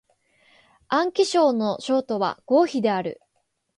[0.87, 3.21] 安徽省の省都は合肥である